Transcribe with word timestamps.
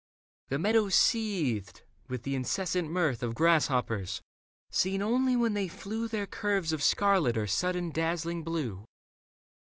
The 0.49 0.57
meadows 0.57 0.95
seethed 0.95 1.83
with 2.07 2.23
the 2.23 2.33
incessant 2.33 2.89
mirth 2.89 3.21
Of 3.21 3.35
grasshoppers, 3.35 4.19
seen 4.71 4.99
only 5.03 5.35
when 5.35 5.53
they 5.53 5.67
flew 5.67 6.07
Their 6.07 6.25
curves 6.25 6.73
of 6.73 6.81
scarlet 6.81 7.37
or 7.37 7.45
sudden 7.45 7.91
dazzling 7.91 8.43
blue. 8.43 8.85